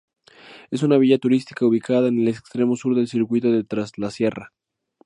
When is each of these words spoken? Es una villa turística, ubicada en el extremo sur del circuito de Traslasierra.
Es 0.71 0.81
una 0.81 0.97
villa 0.97 1.19
turística, 1.19 1.63
ubicada 1.63 2.07
en 2.07 2.21
el 2.21 2.27
extremo 2.27 2.75
sur 2.75 2.95
del 2.95 3.07
circuito 3.07 3.51
de 3.51 3.63
Traslasierra. 3.63 4.51